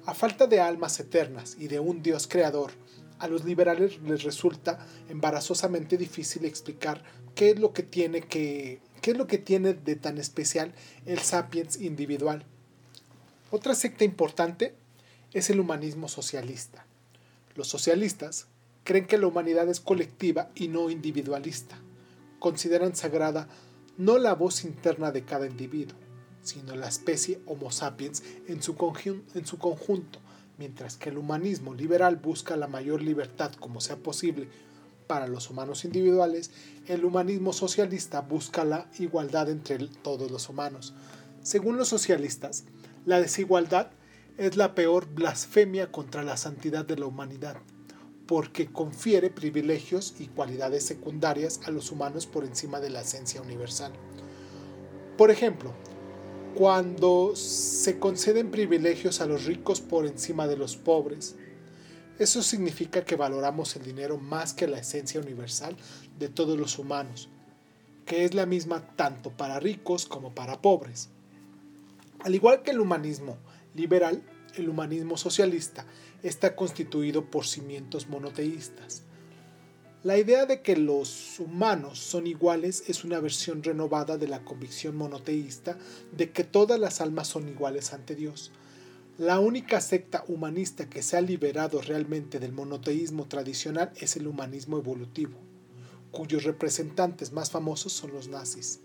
A 0.06 0.14
falta 0.14 0.46
de 0.46 0.60
almas 0.60 0.98
eternas 1.00 1.56
y 1.58 1.68
de 1.68 1.80
un 1.80 2.02
Dios 2.02 2.26
creador, 2.28 2.70
a 3.18 3.28
los 3.28 3.44
liberales 3.44 4.00
les 4.02 4.22
resulta 4.22 4.86
embarazosamente 5.08 5.96
difícil 5.96 6.44
explicar 6.44 7.02
qué 7.34 7.50
es 7.50 7.58
lo 7.58 7.72
que 7.72 7.82
tiene 7.82 8.22
que 8.22 8.80
qué 9.00 9.12
es 9.12 9.16
lo 9.16 9.26
que 9.26 9.38
tiene 9.38 9.74
de 9.74 9.96
tan 9.96 10.18
especial 10.18 10.72
el 11.04 11.18
sapiens 11.20 11.80
individual. 11.80 12.44
Otra 13.50 13.76
secta 13.76 14.02
importante 14.02 14.74
es 15.32 15.50
el 15.50 15.60
humanismo 15.60 16.08
socialista. 16.08 16.84
Los 17.54 17.68
socialistas 17.68 18.48
creen 18.82 19.06
que 19.06 19.18
la 19.18 19.28
humanidad 19.28 19.68
es 19.68 19.78
colectiva 19.78 20.50
y 20.56 20.66
no 20.66 20.90
individualista. 20.90 21.78
Consideran 22.40 22.96
sagrada 22.96 23.48
no 23.98 24.18
la 24.18 24.34
voz 24.34 24.64
interna 24.64 25.12
de 25.12 25.24
cada 25.24 25.46
individuo, 25.46 25.96
sino 26.42 26.74
la 26.74 26.88
especie 26.88 27.40
Homo 27.46 27.70
sapiens 27.70 28.24
en 28.48 28.62
su, 28.62 28.76
conjunto, 28.76 30.18
mientras 30.58 30.96
que 30.96 31.10
el 31.10 31.18
humanismo 31.18 31.72
liberal 31.72 32.16
busca 32.16 32.56
la 32.56 32.66
mayor 32.66 33.00
libertad 33.00 33.52
como 33.52 33.80
sea 33.80 33.96
posible 33.96 34.48
para 35.06 35.28
los 35.28 35.50
humanos 35.50 35.84
individuales, 35.84 36.50
el 36.88 37.04
humanismo 37.04 37.52
socialista 37.52 38.22
busca 38.22 38.64
la 38.64 38.90
igualdad 38.98 39.48
entre 39.50 39.78
todos 40.02 40.32
los 40.32 40.48
humanos. 40.48 40.94
Según 41.42 41.76
los 41.76 41.88
socialistas, 41.88 42.64
la 43.06 43.20
desigualdad 43.20 43.92
es 44.36 44.56
la 44.56 44.74
peor 44.74 45.06
blasfemia 45.06 45.90
contra 45.90 46.24
la 46.24 46.36
santidad 46.36 46.84
de 46.84 46.98
la 46.98 47.06
humanidad, 47.06 47.56
porque 48.26 48.66
confiere 48.66 49.30
privilegios 49.30 50.14
y 50.18 50.26
cualidades 50.26 50.84
secundarias 50.84 51.60
a 51.64 51.70
los 51.70 51.92
humanos 51.92 52.26
por 52.26 52.44
encima 52.44 52.80
de 52.80 52.90
la 52.90 53.02
esencia 53.02 53.40
universal. 53.40 53.92
Por 55.16 55.30
ejemplo, 55.30 55.72
cuando 56.56 57.36
se 57.36 57.98
conceden 58.00 58.50
privilegios 58.50 59.20
a 59.20 59.26
los 59.26 59.44
ricos 59.44 59.80
por 59.80 60.04
encima 60.04 60.48
de 60.48 60.56
los 60.56 60.76
pobres, 60.76 61.36
eso 62.18 62.42
significa 62.42 63.04
que 63.04 63.14
valoramos 63.14 63.76
el 63.76 63.84
dinero 63.84 64.18
más 64.18 64.52
que 64.52 64.66
la 64.66 64.78
esencia 64.78 65.20
universal 65.20 65.76
de 66.18 66.28
todos 66.28 66.58
los 66.58 66.78
humanos, 66.78 67.28
que 68.04 68.24
es 68.24 68.34
la 68.34 68.46
misma 68.46 68.96
tanto 68.96 69.30
para 69.30 69.60
ricos 69.60 70.06
como 70.06 70.34
para 70.34 70.60
pobres. 70.60 71.10
Al 72.26 72.34
igual 72.34 72.64
que 72.64 72.72
el 72.72 72.80
humanismo 72.80 73.38
liberal, 73.72 74.20
el 74.56 74.68
humanismo 74.68 75.16
socialista 75.16 75.86
está 76.24 76.56
constituido 76.56 77.30
por 77.30 77.46
cimientos 77.46 78.08
monoteístas. 78.08 79.04
La 80.02 80.18
idea 80.18 80.44
de 80.44 80.60
que 80.60 80.76
los 80.76 81.38
humanos 81.38 82.00
son 82.00 82.26
iguales 82.26 82.82
es 82.88 83.04
una 83.04 83.20
versión 83.20 83.62
renovada 83.62 84.18
de 84.18 84.26
la 84.26 84.44
convicción 84.44 84.96
monoteísta 84.96 85.78
de 86.10 86.32
que 86.32 86.42
todas 86.42 86.80
las 86.80 87.00
almas 87.00 87.28
son 87.28 87.48
iguales 87.48 87.92
ante 87.92 88.16
Dios. 88.16 88.50
La 89.18 89.38
única 89.38 89.80
secta 89.80 90.24
humanista 90.26 90.90
que 90.90 91.02
se 91.02 91.16
ha 91.16 91.20
liberado 91.20 91.80
realmente 91.80 92.40
del 92.40 92.50
monoteísmo 92.50 93.28
tradicional 93.28 93.92
es 94.00 94.16
el 94.16 94.26
humanismo 94.26 94.78
evolutivo, 94.78 95.38
cuyos 96.10 96.42
representantes 96.42 97.32
más 97.32 97.52
famosos 97.52 97.92
son 97.92 98.12
los 98.12 98.26
nazis. 98.26 98.80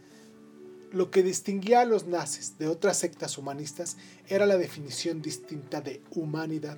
Lo 0.92 1.10
que 1.10 1.24
distinguía 1.24 1.82
a 1.82 1.86
los 1.86 2.06
nazis 2.06 2.58
de 2.58 2.68
otras 2.68 2.98
sectas 2.98 3.38
humanistas 3.38 3.96
era 4.28 4.46
la 4.46 4.58
definición 4.58 5.22
distinta 5.22 5.80
de 5.80 6.04
humanidad 6.12 6.78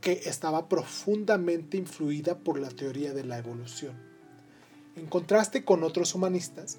que 0.00 0.22
estaba 0.24 0.68
profundamente 0.70 1.76
influida 1.76 2.38
por 2.38 2.58
la 2.58 2.70
teoría 2.70 3.12
de 3.12 3.24
la 3.24 3.36
evolución. 3.36 3.94
En 4.96 5.06
contraste 5.06 5.64
con 5.64 5.84
otros 5.84 6.14
humanistas, 6.14 6.78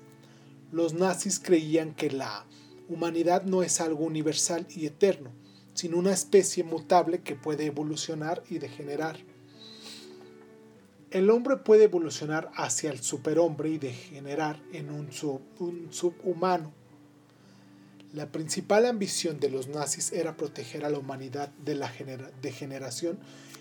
los 0.72 0.94
nazis 0.94 1.40
creían 1.40 1.94
que 1.94 2.10
la 2.10 2.46
humanidad 2.90 3.44
no 3.44 3.62
es 3.62 3.80
algo 3.80 4.04
universal 4.04 4.66
y 4.70 4.88
eterno, 4.88 5.32
sino 5.76 5.98
una 5.98 6.12
especie 6.12 6.64
mutable 6.64 7.22
que 7.22 7.36
puede 7.36 7.66
evolucionar 7.66 8.44
y 8.50 8.58
degenerar. 8.58 9.18
El 11.14 11.30
hombre 11.30 11.58
puede 11.58 11.84
evolucionar 11.84 12.50
hacia 12.56 12.90
el 12.90 13.00
superhombre 13.04 13.70
y 13.70 13.78
degenerar 13.78 14.60
en 14.74 14.90
un, 14.90 15.12
subhumano 15.12 16.74
la 18.14 18.32
principal 18.32 18.88
ambición 18.88 19.40
de 19.40 19.52
los 19.52 19.68
nazis 19.68 20.12
era 20.12 20.36
proteger 20.36 20.86
a 20.86 20.90
la 20.90 20.98
humanidad 20.98 21.50
de 21.50 21.76
la 21.76 21.92
degeneración 22.42 23.20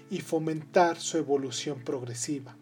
y 0.09 0.23
fomentar 0.23 0.99
su 0.99 1.19
evolución 1.19 1.81
progresiva. 1.85 2.57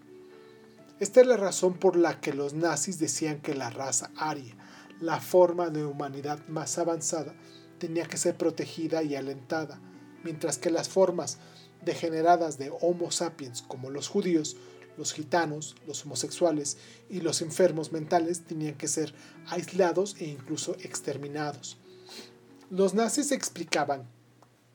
Esta 0.99 1.21
es 1.21 1.27
la 1.29 1.37
razón 1.37 1.75
por 1.75 1.95
la 1.95 2.21
que 2.21 2.33
los 2.33 2.53
nazis 2.55 2.99
decían 2.99 3.41
que 3.41 3.55
la 3.55 3.71
raza 3.71 4.11
aria, 4.17 4.57
la 5.01 5.21
forma 5.21 5.71
de 5.71 5.85
humanidad 5.85 6.45
más 6.49 6.79
avanzada, 6.79 7.33
tenía 7.79 8.07
que 8.07 8.17
ser 8.17 8.37
protegida 8.37 9.05
y 9.05 9.15
alentada, 9.15 9.81
mientras 10.25 10.59
que 10.59 10.71
las 10.71 10.89
formas 10.89 11.39
degeneradas 11.85 12.59
de 12.59 12.73
Homo 12.81 13.13
sapiens, 13.13 13.63
como 13.63 13.91
los 13.91 14.09
judíos, 14.09 14.57
los 14.97 15.13
gitanos, 15.13 15.77
los 15.87 16.05
homosexuales 16.05 16.77
y 17.09 17.21
los 17.21 17.43
enfermos 17.43 17.93
mentales 17.93 18.43
tenían 18.43 18.75
que 18.75 18.89
ser 18.89 19.15
aislados 19.47 20.17
e 20.19 20.27
incluso 20.27 20.77
exterminados. 20.81 21.79
Los 22.71 22.95
nazis 22.95 23.33
explicaban 23.33 24.07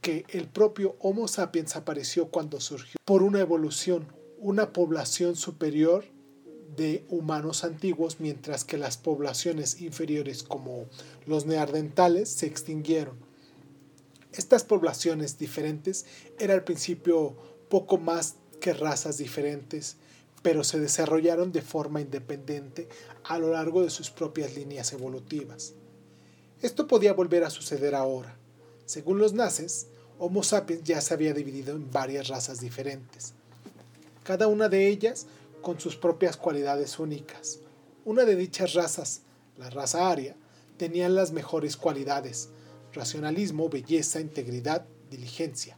que 0.02 0.26
el 0.30 0.48
propio 0.48 0.96
Homo 1.00 1.28
sapiens 1.28 1.76
apareció 1.76 2.28
cuando 2.28 2.60
surgió 2.60 3.00
por 3.06 3.24
una 3.24 3.40
evolución, 3.40 4.08
una 4.40 4.74
población 4.74 5.36
superior 5.36 6.06
de 6.76 7.06
humanos 7.10 7.64
antiguos, 7.64 8.20
mientras 8.20 8.66
que 8.66 8.78
las 8.78 8.98
poblaciones 8.98 9.82
inferiores 9.82 10.44
como 10.44 10.86
los 11.26 11.46
neandertales 11.46 12.30
se 12.30 12.48
extinguieron. 12.48 13.18
Estas 14.34 14.64
poblaciones 14.64 15.38
diferentes 15.38 16.06
eran 16.38 16.58
al 16.58 16.64
principio 16.66 17.36
poco 17.70 17.98
más 17.98 18.36
que 18.60 18.74
razas 18.74 19.18
diferentes 19.18 19.98
pero 20.46 20.64
se 20.64 20.80
desarrollaron 20.80 21.52
de 21.52 21.64
forma 21.64 22.02
independiente 22.02 22.88
a 23.24 23.40
lo 23.40 23.54
largo 23.54 23.82
de 23.82 23.90
sus 23.90 24.12
propias 24.12 24.54
líneas 24.54 24.94
evolutivas. 24.94 25.74
Esto 26.62 26.86
podía 26.86 27.14
volver 27.14 27.44
a 27.44 27.50
suceder 27.50 27.96
ahora. 27.96 28.38
Según 28.86 29.18
los 29.18 29.34
nazis, 29.34 29.88
Homo 30.20 30.44
sapiens 30.44 30.84
ya 30.84 31.02
se 31.02 31.16
había 31.16 31.34
dividido 31.34 31.76
en 31.76 31.90
varias 31.90 32.28
razas 32.28 32.60
diferentes, 32.60 33.34
cada 34.24 34.46
una 34.46 34.70
de 34.70 34.88
ellas 34.88 35.26
con 35.64 35.80
sus 35.80 35.96
propias 35.96 36.38
cualidades 36.38 37.00
únicas. 37.00 37.58
Una 38.06 38.24
de 38.24 38.36
dichas 38.36 38.76
razas, 38.76 39.22
la 39.58 39.72
raza 39.72 40.12
aria, 40.12 40.36
tenía 40.78 41.10
las 41.10 41.32
mejores 41.32 41.76
cualidades, 41.76 42.50
racionalismo, 42.94 43.68
belleza, 43.68 44.20
integridad, 44.20 44.86
diligencia. 45.10 45.76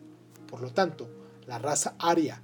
Por 0.50 0.60
lo 0.60 0.74
tanto, 0.74 1.08
la 1.46 1.58
raza 1.58 1.96
aria 2.00 2.44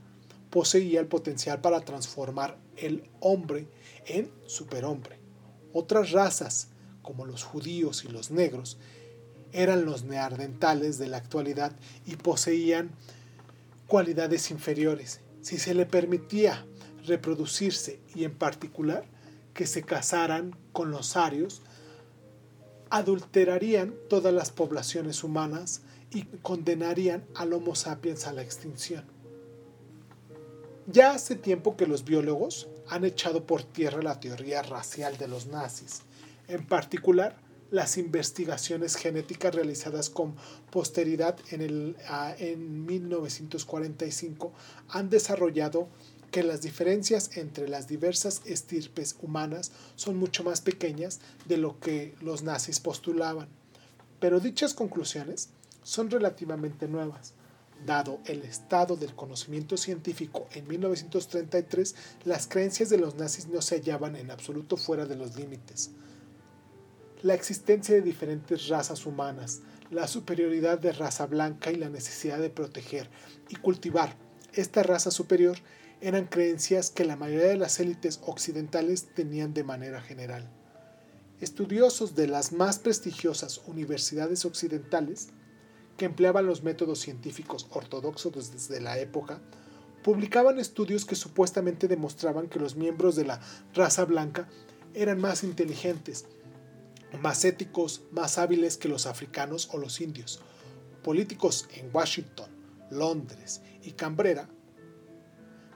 poseía 0.53 0.99
el 0.99 1.07
potencial 1.07 1.61
para 1.61 1.81
transformar 1.81 2.59
el 2.77 3.09
hombre 3.21 3.67
en 4.05 4.31
superhombre. 4.45 5.17
Otras 5.73 6.11
razas, 6.11 6.67
como 7.01 7.25
los 7.25 7.43
judíos 7.43 8.05
y 8.05 8.09
los 8.09 8.29
negros, 8.29 8.77
eran 9.51 9.83
los 9.83 10.03
neandertales 10.03 10.99
de 10.99 11.07
la 11.07 11.17
actualidad 11.17 11.75
y 12.05 12.17
poseían 12.17 12.91
cualidades 13.87 14.51
inferiores. 14.51 15.21
Si 15.41 15.57
se 15.57 15.73
le 15.73 15.87
permitía 15.87 16.67
reproducirse 17.07 17.99
y 18.13 18.23
en 18.23 18.35
particular 18.35 19.05
que 19.55 19.65
se 19.65 19.81
casaran 19.81 20.55
con 20.71 20.91
los 20.91 21.17
arios, 21.17 21.63
adulterarían 22.91 23.95
todas 24.07 24.31
las 24.35 24.51
poblaciones 24.51 25.23
humanas 25.23 25.81
y 26.11 26.25
condenarían 26.43 27.25
al 27.33 27.53
Homo 27.53 27.73
sapiens 27.73 28.27
a 28.27 28.33
la 28.33 28.43
extinción. 28.43 29.12
Ya 30.87 31.11
hace 31.11 31.35
tiempo 31.35 31.77
que 31.77 31.87
los 31.87 32.03
biólogos 32.03 32.67
han 32.89 33.05
echado 33.05 33.45
por 33.45 33.63
tierra 33.63 34.01
la 34.01 34.19
teoría 34.19 34.61
racial 34.61 35.17
de 35.17 35.29
los 35.29 35.47
nazis, 35.47 36.01
en 36.49 36.67
particular 36.67 37.37
las 37.71 37.97
investigaciones 37.97 38.95
genéticas 38.95 39.55
realizadas 39.55 40.09
con 40.09 40.35
posteridad 40.71 41.37
en, 41.51 41.61
el, 41.61 41.95
en 42.37 42.85
1945 42.85 44.53
han 44.89 45.09
desarrollado 45.09 45.87
que 46.31 46.43
las 46.43 46.61
diferencias 46.61 47.37
entre 47.37 47.69
las 47.69 47.87
diversas 47.87 48.41
estirpes 48.45 49.15
humanas 49.21 49.71
son 49.95 50.17
mucho 50.17 50.43
más 50.43 50.59
pequeñas 50.59 51.21
de 51.45 51.57
lo 51.57 51.79
que 51.79 52.13
los 52.19 52.43
nazis 52.43 52.81
postulaban. 52.81 53.47
Pero 54.19 54.41
dichas 54.41 54.73
conclusiones 54.73 55.49
son 55.81 56.11
relativamente 56.11 56.89
nuevas 56.89 57.33
Dado 57.85 58.19
el 58.25 58.43
estado 58.43 58.95
del 58.95 59.13
conocimiento 59.13 59.77
científico 59.77 60.47
en 60.53 60.67
1933, 60.67 61.95
las 62.23 62.47
creencias 62.47 62.89
de 62.89 62.97
los 62.97 63.15
nazis 63.15 63.47
no 63.47 63.61
se 63.61 63.75
hallaban 63.75 64.15
en 64.15 64.31
absoluto 64.31 64.77
fuera 64.77 65.05
de 65.05 65.15
los 65.15 65.35
límites. 65.35 65.91
La 67.23 67.33
existencia 67.33 67.95
de 67.95 68.01
diferentes 68.01 68.67
razas 68.67 69.05
humanas, 69.05 69.61
la 69.91 70.07
superioridad 70.07 70.79
de 70.79 70.91
raza 70.91 71.25
blanca 71.25 71.71
y 71.71 71.75
la 71.75 71.89
necesidad 71.89 72.39
de 72.39 72.49
proteger 72.49 73.09
y 73.49 73.55
cultivar 73.55 74.15
esta 74.53 74.83
raza 74.83 75.09
superior 75.09 75.57
eran 75.99 76.27
creencias 76.27 76.89
que 76.89 77.05
la 77.05 77.15
mayoría 77.15 77.47
de 77.47 77.57
las 77.57 77.79
élites 77.79 78.19
occidentales 78.25 79.07
tenían 79.15 79.53
de 79.53 79.63
manera 79.63 80.01
general. 80.01 80.47
Estudiosos 81.39 82.13
de 82.13 82.27
las 82.27 82.51
más 82.51 82.77
prestigiosas 82.77 83.61
universidades 83.67 84.45
occidentales, 84.45 85.29
que 85.97 86.05
empleaban 86.05 86.45
los 86.45 86.63
métodos 86.63 86.99
científicos 86.99 87.67
ortodoxos 87.71 88.51
desde 88.51 88.81
la 88.81 88.97
época, 88.99 89.41
publicaban 90.03 90.59
estudios 90.59 91.05
que 91.05 91.15
supuestamente 91.15 91.87
demostraban 91.87 92.49
que 92.49 92.59
los 92.59 92.75
miembros 92.75 93.15
de 93.15 93.25
la 93.25 93.39
raza 93.73 94.05
blanca 94.05 94.47
eran 94.93 95.19
más 95.19 95.43
inteligentes, 95.43 96.25
más 97.21 97.45
éticos, 97.45 98.01
más 98.11 98.37
hábiles 98.37 98.77
que 98.77 98.89
los 98.89 99.05
africanos 99.05 99.69
o 99.71 99.77
los 99.77 100.01
indios. 100.01 100.41
Políticos 101.03 101.67
en 101.75 101.89
Washington, 101.93 102.49
Londres 102.91 103.61
y 103.81 103.91
Cambrera 103.91 104.49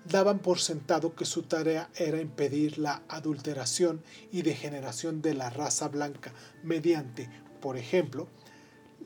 daban 0.05 0.39
por 0.39 0.59
sentado 0.59 1.15
que 1.15 1.25
su 1.25 1.43
tarea 1.43 1.89
era 1.95 2.21
impedir 2.21 2.77
la 2.77 3.03
adulteración 3.09 4.01
y 4.31 4.41
degeneración 4.41 5.21
de 5.21 5.33
la 5.33 5.50
raza 5.50 5.89
blanca 5.89 6.33
mediante, 6.63 7.29
por 7.62 7.77
ejemplo, 7.77 8.27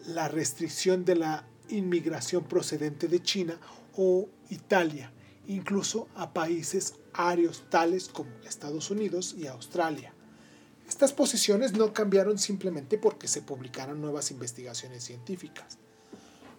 la 0.08 0.28
restricción 0.28 1.06
de 1.06 1.16
la 1.16 1.48
inmigración 1.70 2.44
procedente 2.44 3.08
de 3.08 3.22
China 3.22 3.60
o 3.96 4.28
Italia, 4.50 5.12
incluso 5.48 6.08
a 6.16 6.34
países 6.34 6.96
arios 7.14 7.70
tales 7.70 8.08
como 8.08 8.32
Estados 8.46 8.90
Unidos 8.90 9.36
y 9.38 9.48
Australia. 9.48 10.14
Estas 10.88 11.14
posiciones 11.14 11.74
no 11.74 11.94
cambiaron 11.94 12.38
simplemente 12.38 12.98
porque 12.98 13.28
se 13.28 13.42
publicaron 13.42 14.02
nuevas 14.02 14.32
investigaciones 14.32 15.04
científicas. 15.04 15.78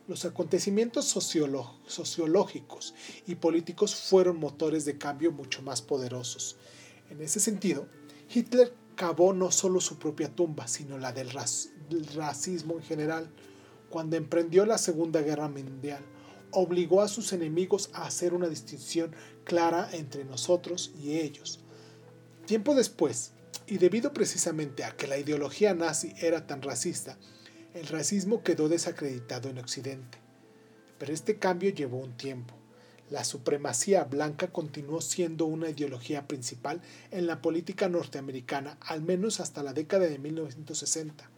Los 0.08 0.24
acontecimientos 0.24 1.04
sociológicos 1.04 2.94
y 3.26 3.34
políticos 3.36 3.94
fueron 3.94 4.38
motores 4.38 4.84
de 4.84 4.98
cambio 4.98 5.32
mucho 5.32 5.62
más 5.62 5.80
poderosos. 5.80 6.56
En 7.10 7.20
ese 7.20 7.40
sentido, 7.40 7.86
Hitler 8.34 8.74
cavó 8.96 9.32
no 9.32 9.50
solo 9.50 9.80
su 9.80 9.98
propia 9.98 10.34
tumba, 10.34 10.66
sino 10.66 10.98
la 10.98 11.12
del 11.12 11.30
racismo 12.14 12.74
en 12.74 12.82
general. 12.82 13.30
Cuando 13.90 14.16
emprendió 14.16 14.64
la 14.66 14.78
Segunda 14.78 15.20
Guerra 15.20 15.48
Mundial, 15.48 16.02
obligó 16.50 17.02
a 17.02 17.08
sus 17.08 17.32
enemigos 17.32 17.90
a 17.92 18.06
hacer 18.06 18.34
una 18.34 18.48
distinción 18.48 19.14
clara 19.44 19.88
entre 19.92 20.24
nosotros 20.24 20.92
y 21.02 21.18
ellos. 21.18 21.60
Tiempo 22.46 22.74
después, 22.74 23.32
y 23.66 23.78
debido 23.78 24.12
precisamente 24.12 24.84
a 24.84 24.96
que 24.96 25.06
la 25.06 25.18
ideología 25.18 25.74
nazi 25.74 26.12
era 26.20 26.46
tan 26.46 26.62
racista, 26.62 27.16
el 27.74 27.86
racismo 27.86 28.42
quedó 28.42 28.68
desacreditado 28.68 29.48
en 29.48 29.58
Occidente. 29.58 30.18
Pero 30.98 31.12
este 31.12 31.38
cambio 31.38 31.70
llevó 31.70 31.98
un 31.98 32.16
tiempo. 32.16 32.54
La 33.10 33.24
supremacía 33.24 34.04
blanca 34.04 34.48
continuó 34.48 35.00
siendo 35.00 35.46
una 35.46 35.70
ideología 35.70 36.26
principal 36.26 36.80
en 37.10 37.26
la 37.26 37.42
política 37.42 37.88
norteamericana, 37.88 38.78
al 38.80 39.02
menos 39.02 39.40
hasta 39.40 39.62
la 39.62 39.72
década 39.72 40.06
de 40.06 40.18
1960. 40.18 41.31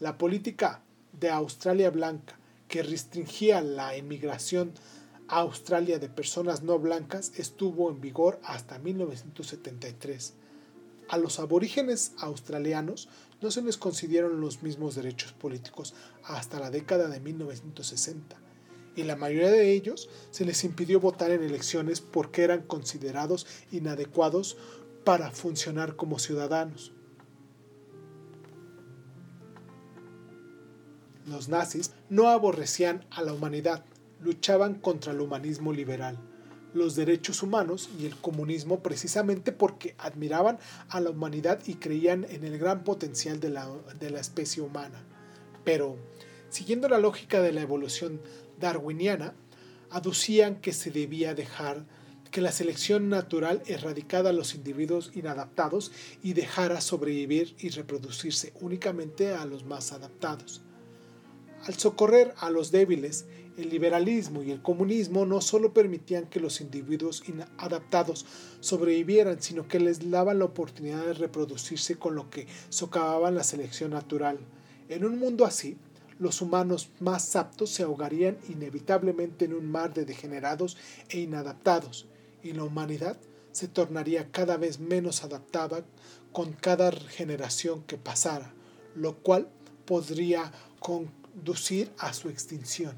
La 0.00 0.16
política 0.16 0.80
de 1.18 1.28
Australia 1.28 1.90
Blanca, 1.90 2.38
que 2.68 2.84
restringía 2.84 3.60
la 3.60 3.96
emigración 3.96 4.72
a 5.26 5.40
Australia 5.40 5.98
de 5.98 6.08
personas 6.08 6.62
no 6.62 6.78
blancas, 6.78 7.32
estuvo 7.36 7.90
en 7.90 8.00
vigor 8.00 8.38
hasta 8.44 8.78
1973. 8.78 10.34
A 11.08 11.18
los 11.18 11.40
aborígenes 11.40 12.12
australianos 12.18 13.08
no 13.42 13.50
se 13.50 13.60
les 13.60 13.76
consideraron 13.76 14.40
los 14.40 14.62
mismos 14.62 14.94
derechos 14.94 15.32
políticos 15.32 15.94
hasta 16.22 16.60
la 16.60 16.70
década 16.70 17.08
de 17.08 17.18
1960, 17.18 18.36
y 18.94 19.02
la 19.02 19.16
mayoría 19.16 19.50
de 19.50 19.72
ellos 19.72 20.08
se 20.30 20.44
les 20.44 20.62
impidió 20.62 21.00
votar 21.00 21.32
en 21.32 21.42
elecciones 21.42 22.00
porque 22.00 22.44
eran 22.44 22.62
considerados 22.62 23.48
inadecuados 23.72 24.56
para 25.02 25.32
funcionar 25.32 25.96
como 25.96 26.20
ciudadanos. 26.20 26.92
Los 31.28 31.48
nazis 31.48 31.92
no 32.08 32.28
aborrecían 32.28 33.04
a 33.10 33.22
la 33.22 33.32
humanidad, 33.32 33.84
luchaban 34.20 34.74
contra 34.74 35.12
el 35.12 35.20
humanismo 35.20 35.72
liberal 35.72 36.18
los 36.74 36.94
derechos 36.96 37.42
humanos 37.42 37.88
y 37.98 38.06
el 38.06 38.16
comunismo 38.16 38.82
precisamente 38.82 39.52
porque 39.52 39.94
admiraban 39.98 40.58
a 40.88 41.00
la 41.00 41.10
humanidad 41.10 41.60
y 41.66 41.74
creían 41.74 42.26
en 42.30 42.44
el 42.44 42.58
gran 42.58 42.84
potencial 42.84 43.40
de 43.40 43.50
la, 43.50 43.68
de 43.98 44.10
la 44.10 44.20
especie 44.20 44.62
humana. 44.62 45.02
Pero, 45.64 45.96
siguiendo 46.50 46.88
la 46.88 46.98
lógica 46.98 47.40
de 47.40 47.52
la 47.52 47.62
evolución 47.62 48.20
darwiniana, 48.58 49.34
aducían 49.90 50.60
que 50.60 50.72
se 50.72 50.90
debía 50.90 51.34
dejar 51.34 51.84
que 52.30 52.42
la 52.42 52.52
selección 52.52 53.08
natural 53.08 53.62
erradicara 53.66 54.30
a 54.30 54.34
los 54.34 54.54
individuos 54.54 55.12
inadaptados 55.14 55.90
y 56.22 56.34
dejara 56.34 56.82
sobrevivir 56.82 57.56
y 57.58 57.70
reproducirse 57.70 58.52
únicamente 58.60 59.34
a 59.34 59.46
los 59.46 59.64
más 59.64 59.92
adaptados. 59.92 60.60
Al 61.68 61.74
socorrer 61.74 62.32
a 62.38 62.48
los 62.48 62.70
débiles, 62.70 63.26
el 63.58 63.68
liberalismo 63.68 64.42
y 64.42 64.52
el 64.52 64.62
comunismo 64.62 65.26
no 65.26 65.42
solo 65.42 65.74
permitían 65.74 66.24
que 66.24 66.40
los 66.40 66.62
individuos 66.62 67.22
inadaptados 67.28 68.24
sobrevivieran, 68.60 69.42
sino 69.42 69.68
que 69.68 69.78
les 69.78 70.10
daban 70.10 70.38
la 70.38 70.46
oportunidad 70.46 71.04
de 71.04 71.12
reproducirse 71.12 71.96
con 71.96 72.14
lo 72.14 72.30
que 72.30 72.46
socavaban 72.70 73.34
la 73.34 73.44
selección 73.44 73.90
natural. 73.90 74.38
En 74.88 75.04
un 75.04 75.18
mundo 75.18 75.44
así, 75.44 75.76
los 76.18 76.40
humanos 76.40 76.88
más 77.00 77.36
aptos 77.36 77.68
se 77.68 77.82
ahogarían 77.82 78.38
inevitablemente 78.48 79.44
en 79.44 79.52
un 79.52 79.70
mar 79.70 79.92
de 79.92 80.06
degenerados 80.06 80.78
e 81.10 81.20
inadaptados, 81.20 82.06
y 82.42 82.52
la 82.54 82.64
humanidad 82.64 83.18
se 83.52 83.68
tornaría 83.68 84.30
cada 84.30 84.56
vez 84.56 84.80
menos 84.80 85.22
adaptada 85.22 85.84
con 86.32 86.54
cada 86.54 86.92
generación 86.92 87.82
que 87.82 87.98
pasara, 87.98 88.54
lo 88.94 89.18
cual 89.18 89.50
podría 89.84 90.50
conducir 91.38 91.92
a 91.98 92.12
su 92.12 92.28
extinción. 92.30 92.96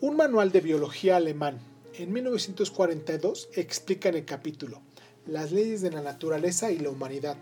Un 0.00 0.16
manual 0.16 0.50
de 0.50 0.60
biología 0.60 1.14
alemán 1.16 1.60
en 1.94 2.12
1942 2.12 3.50
explica 3.54 4.08
en 4.08 4.16
el 4.16 4.24
capítulo 4.24 4.82
Las 5.24 5.52
leyes 5.52 5.80
de 5.80 5.92
la 5.92 6.02
naturaleza 6.02 6.72
y 6.72 6.78
la 6.80 6.90
humanidad 6.90 7.36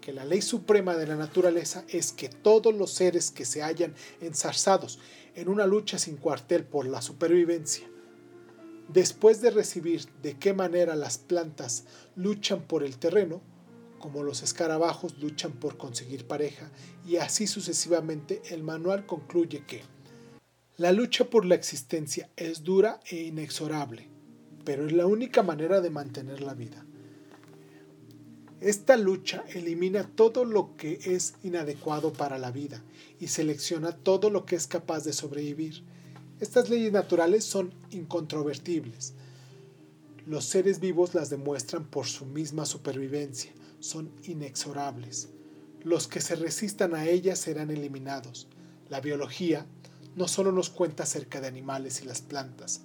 que 0.00 0.12
la 0.12 0.24
ley 0.24 0.42
suprema 0.42 0.94
de 0.94 1.08
la 1.08 1.16
naturaleza 1.16 1.84
es 1.88 2.12
que 2.12 2.28
todos 2.28 2.72
los 2.72 2.92
seres 2.92 3.32
que 3.32 3.44
se 3.44 3.62
hallan 3.62 3.94
enzarzados 4.20 5.00
en 5.34 5.48
una 5.48 5.66
lucha 5.66 5.98
sin 5.98 6.16
cuartel 6.16 6.62
por 6.62 6.86
la 6.86 7.02
supervivencia, 7.02 7.88
después 8.88 9.40
de 9.40 9.50
recibir 9.50 10.06
de 10.22 10.38
qué 10.38 10.52
manera 10.54 10.94
las 10.94 11.18
plantas 11.18 11.84
luchan 12.14 12.62
por 12.62 12.84
el 12.84 12.96
terreno, 12.98 13.42
como 14.04 14.22
los 14.22 14.42
escarabajos 14.42 15.16
luchan 15.18 15.52
por 15.52 15.78
conseguir 15.78 16.26
pareja, 16.26 16.70
y 17.06 17.16
así 17.16 17.46
sucesivamente, 17.46 18.42
el 18.50 18.62
manual 18.62 19.06
concluye 19.06 19.64
que 19.66 19.80
la 20.76 20.92
lucha 20.92 21.24
por 21.24 21.46
la 21.46 21.54
existencia 21.54 22.28
es 22.36 22.64
dura 22.64 23.00
e 23.08 23.22
inexorable, 23.22 24.10
pero 24.62 24.86
es 24.86 24.92
la 24.92 25.06
única 25.06 25.42
manera 25.42 25.80
de 25.80 25.88
mantener 25.88 26.42
la 26.42 26.52
vida. 26.52 26.84
Esta 28.60 28.98
lucha 28.98 29.42
elimina 29.54 30.04
todo 30.04 30.44
lo 30.44 30.76
que 30.76 30.98
es 31.06 31.36
inadecuado 31.42 32.12
para 32.12 32.36
la 32.36 32.50
vida 32.50 32.84
y 33.18 33.28
selecciona 33.28 33.92
todo 33.92 34.28
lo 34.28 34.44
que 34.44 34.56
es 34.56 34.66
capaz 34.66 35.04
de 35.04 35.14
sobrevivir. 35.14 35.82
Estas 36.40 36.68
leyes 36.68 36.92
naturales 36.92 37.42
son 37.42 37.72
incontrovertibles. 37.90 39.14
Los 40.26 40.44
seres 40.44 40.78
vivos 40.78 41.14
las 41.14 41.30
demuestran 41.30 41.86
por 41.86 42.04
su 42.04 42.26
misma 42.26 42.66
supervivencia, 42.66 43.50
son 43.84 44.10
inexorables. 44.24 45.28
Los 45.82 46.08
que 46.08 46.22
se 46.22 46.36
resistan 46.36 46.94
a 46.94 47.06
ellas 47.06 47.38
serán 47.38 47.70
eliminados. 47.70 48.48
La 48.88 49.00
biología, 49.00 49.66
no 50.16 50.26
solo 50.26 50.52
nos 50.52 50.70
cuenta 50.70 51.02
acerca 51.02 51.40
de 51.40 51.48
animales 51.48 52.00
y 52.00 52.06
las 52.06 52.22
plantas, 52.22 52.80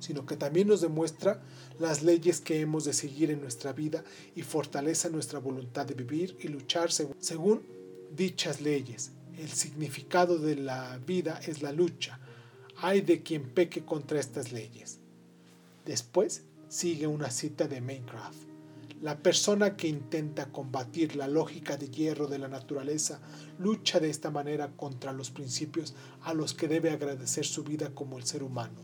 sino 0.00 0.26
que 0.26 0.36
también 0.36 0.66
nos 0.66 0.80
demuestra 0.80 1.40
las 1.78 2.02
leyes 2.02 2.40
que 2.40 2.60
hemos 2.60 2.84
de 2.84 2.94
seguir 2.94 3.30
en 3.30 3.40
nuestra 3.40 3.72
vida 3.72 4.02
y 4.34 4.42
fortalece 4.42 5.08
nuestra 5.08 5.38
voluntad 5.38 5.86
de 5.86 5.94
vivir 5.94 6.36
y 6.40 6.48
luchar 6.48 6.90
según, 6.90 7.62
dichas 8.16 8.60
leyes. 8.60 9.12
El 9.38 9.50
significado 9.50 10.38
de 10.38 10.56
la 10.56 10.98
vida 11.06 11.40
es 11.46 11.62
la 11.62 11.72
lucha. 11.72 12.18
Hay 12.78 13.02
de 13.02 13.22
quien 13.22 13.50
peque 13.50 13.84
contra 13.84 14.18
estas 14.18 14.50
leyes. 14.50 14.98
Después 15.86 16.42
sigue 16.68 17.06
una 17.06 17.30
cita 17.30 17.68
de 17.68 17.80
Minecraft. 17.80 18.51
La 19.02 19.18
persona 19.18 19.76
que 19.76 19.88
intenta 19.88 20.52
combatir 20.52 21.16
la 21.16 21.26
lógica 21.26 21.76
de 21.76 21.88
hierro 21.90 22.28
de 22.28 22.38
la 22.38 22.46
naturaleza 22.46 23.20
lucha 23.58 23.98
de 23.98 24.08
esta 24.08 24.30
manera 24.30 24.70
contra 24.76 25.12
los 25.12 25.32
principios 25.32 25.96
a 26.22 26.34
los 26.34 26.54
que 26.54 26.68
debe 26.68 26.90
agradecer 26.90 27.44
su 27.44 27.64
vida 27.64 27.90
como 27.96 28.16
el 28.16 28.22
ser 28.22 28.44
humano. 28.44 28.78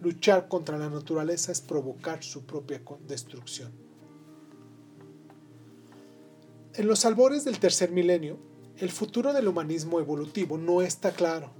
Luchar 0.00 0.48
contra 0.48 0.78
la 0.78 0.88
naturaleza 0.88 1.52
es 1.52 1.60
provocar 1.60 2.24
su 2.24 2.46
propia 2.46 2.80
destrucción. 3.06 3.70
En 6.72 6.86
los 6.86 7.04
albores 7.04 7.44
del 7.44 7.58
tercer 7.58 7.90
milenio, 7.90 8.38
el 8.78 8.90
futuro 8.90 9.34
del 9.34 9.48
humanismo 9.48 10.00
evolutivo 10.00 10.56
no 10.56 10.80
está 10.80 11.10
claro. 11.10 11.50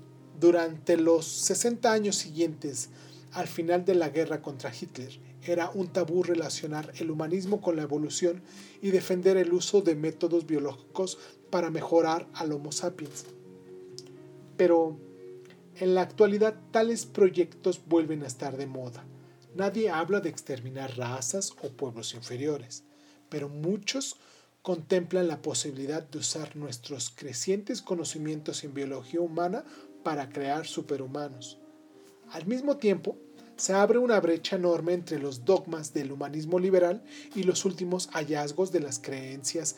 Durante 0.40 0.96
los 0.96 1.26
60 1.26 1.92
años 1.92 2.16
siguientes 2.16 2.88
al 3.32 3.48
final 3.48 3.84
de 3.84 3.96
la 3.96 4.08
guerra 4.08 4.40
contra 4.40 4.72
Hitler, 4.72 5.27
era 5.48 5.70
un 5.70 5.88
tabú 5.88 6.22
relacionar 6.22 6.92
el 6.98 7.10
humanismo 7.10 7.60
con 7.60 7.76
la 7.76 7.82
evolución 7.82 8.42
y 8.82 8.90
defender 8.90 9.36
el 9.36 9.52
uso 9.52 9.80
de 9.80 9.94
métodos 9.94 10.46
biológicos 10.46 11.18
para 11.50 11.70
mejorar 11.70 12.28
al 12.34 12.52
Homo 12.52 12.70
sapiens. 12.70 13.24
Pero 14.56 14.98
en 15.76 15.94
la 15.94 16.02
actualidad 16.02 16.60
tales 16.70 17.06
proyectos 17.06 17.80
vuelven 17.86 18.22
a 18.22 18.26
estar 18.26 18.56
de 18.56 18.66
moda. 18.66 19.04
Nadie 19.54 19.90
habla 19.90 20.20
de 20.20 20.28
exterminar 20.28 20.96
razas 20.96 21.52
o 21.62 21.70
pueblos 21.70 22.14
inferiores, 22.14 22.84
pero 23.28 23.48
muchos 23.48 24.16
contemplan 24.62 25.28
la 25.28 25.40
posibilidad 25.40 26.02
de 26.02 26.18
usar 26.18 26.56
nuestros 26.56 27.10
crecientes 27.10 27.80
conocimientos 27.80 28.64
en 28.64 28.74
biología 28.74 29.20
humana 29.20 29.64
para 30.02 30.28
crear 30.28 30.66
superhumanos. 30.66 31.58
Al 32.30 32.46
mismo 32.46 32.76
tiempo, 32.76 33.16
se 33.58 33.74
abre 33.74 33.98
una 33.98 34.20
brecha 34.20 34.56
enorme 34.56 34.94
entre 34.94 35.18
los 35.18 35.44
dogmas 35.44 35.92
del 35.92 36.12
humanismo 36.12 36.58
liberal 36.58 37.02
y 37.34 37.42
los 37.42 37.64
últimos 37.64 38.08
hallazgos 38.12 38.70
de 38.72 38.80
las 38.80 39.00
creencias 39.00 39.76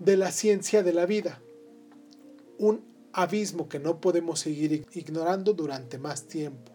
de 0.00 0.16
la 0.16 0.32
ciencia 0.32 0.82
de 0.82 0.92
la 0.92 1.06
vida. 1.06 1.40
Un 2.58 2.84
abismo 3.12 3.68
que 3.68 3.78
no 3.78 4.00
podemos 4.00 4.40
seguir 4.40 4.84
ignorando 4.92 5.52
durante 5.52 5.98
más 5.98 6.26
tiempo. 6.26 6.72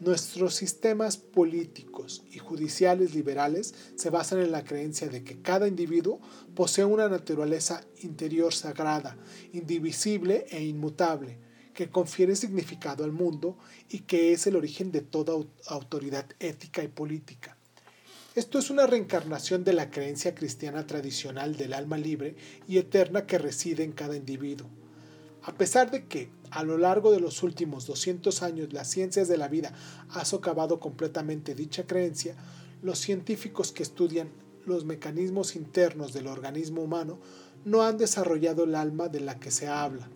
Nuestros 0.00 0.54
sistemas 0.54 1.18
políticos 1.18 2.24
y 2.30 2.38
judiciales 2.38 3.14
liberales 3.14 3.74
se 3.96 4.08
basan 4.08 4.40
en 4.40 4.52
la 4.52 4.64
creencia 4.64 5.08
de 5.08 5.22
que 5.22 5.42
cada 5.42 5.68
individuo 5.68 6.20
posee 6.54 6.86
una 6.86 7.10
naturaleza 7.10 7.84
interior 8.00 8.54
sagrada, 8.54 9.18
indivisible 9.52 10.46
e 10.48 10.64
inmutable, 10.64 11.38
que 11.72 11.90
confiere 11.90 12.36
significado 12.36 13.04
al 13.04 13.12
mundo 13.12 13.56
y 13.88 14.00
que 14.00 14.32
es 14.32 14.46
el 14.46 14.56
origen 14.56 14.92
de 14.92 15.00
toda 15.00 15.34
autoridad 15.66 16.26
ética 16.38 16.82
y 16.82 16.88
política. 16.88 17.56
Esto 18.34 18.58
es 18.58 18.70
una 18.70 18.86
reencarnación 18.86 19.64
de 19.64 19.72
la 19.72 19.90
creencia 19.90 20.34
cristiana 20.34 20.86
tradicional 20.86 21.56
del 21.56 21.72
alma 21.72 21.98
libre 21.98 22.36
y 22.68 22.78
eterna 22.78 23.26
que 23.26 23.38
reside 23.38 23.82
en 23.82 23.92
cada 23.92 24.16
individuo. 24.16 24.68
A 25.42 25.54
pesar 25.54 25.90
de 25.90 26.06
que 26.06 26.30
a 26.50 26.62
lo 26.62 26.78
largo 26.78 27.10
de 27.10 27.20
los 27.20 27.42
últimos 27.42 27.86
200 27.86 28.42
años 28.42 28.72
las 28.72 28.88
ciencias 28.88 29.26
de 29.26 29.36
la 29.36 29.48
vida 29.48 29.72
ha 30.10 30.24
socavado 30.24 30.78
completamente 30.78 31.54
dicha 31.54 31.86
creencia, 31.86 32.36
los 32.82 32.98
científicos 32.98 33.72
que 33.72 33.82
estudian 33.82 34.30
los 34.64 34.84
mecanismos 34.84 35.56
internos 35.56 36.12
del 36.12 36.26
organismo 36.26 36.82
humano 36.82 37.18
no 37.64 37.82
han 37.82 37.98
desarrollado 37.98 38.64
el 38.64 38.74
alma 38.74 39.08
de 39.08 39.20
la 39.20 39.40
que 39.40 39.50
se 39.50 39.66
habla. 39.66 40.08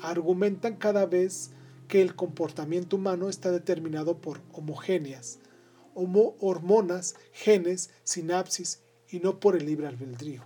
Argumentan 0.00 0.76
cada 0.76 1.06
vez 1.06 1.50
que 1.88 2.02
el 2.02 2.14
comportamiento 2.14 2.96
humano 2.96 3.28
está 3.28 3.50
determinado 3.50 4.18
por 4.18 4.40
homogéneas, 4.52 5.38
hormonas, 5.94 7.16
genes, 7.32 7.90
sinapsis 8.04 8.80
y 9.08 9.20
no 9.20 9.40
por 9.40 9.56
el 9.56 9.66
libre 9.66 9.86
albedrío. 9.86 10.44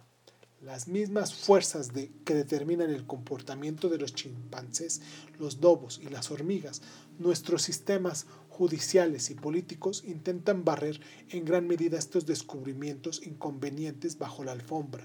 Las 0.63 0.87
mismas 0.87 1.35
fuerzas 1.35 1.91
que 2.25 2.35
determinan 2.35 2.91
el 2.91 3.05
comportamiento 3.05 3.89
de 3.89 3.99
los 3.99 4.15
chimpancés, 4.15 5.03
los 5.39 5.61
dobos 5.61 6.01
y 6.01 6.09
las 6.09 6.31
hormigas, 6.31 6.83
nuestros 7.19 7.63
sistemas 7.63 8.27
judiciales 8.49 9.31
y 9.31 9.35
políticos 9.35 10.05
intentan 10.07 10.65
barrer 10.65 11.01
en 11.31 11.45
gran 11.45 11.67
medida 11.67 11.99
estos 11.99 12.27
descubrimientos 12.27 13.27
inconvenientes 13.27 14.19
bajo 14.19 14.45
la 14.45 14.53
alfombra. 14.53 15.05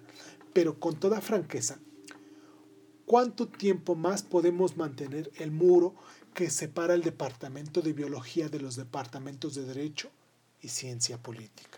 Pero 0.53 0.79
con 0.79 0.99
toda 0.99 1.21
franqueza, 1.21 1.79
¿cuánto 3.07 3.47
tiempo 3.47 3.95
más 3.95 4.21
podemos 4.21 4.75
mantener 4.75 5.31
el 5.37 5.49
muro 5.49 5.95
que 6.33 6.49
separa 6.49 6.93
el 6.93 7.01
Departamento 7.01 7.81
de 7.81 7.93
Biología 7.93 8.49
de 8.49 8.59
los 8.59 8.75
departamentos 8.75 9.55
de 9.55 9.63
Derecho 9.63 10.11
y 10.61 10.67
Ciencia 10.67 11.17
Política? 11.17 11.76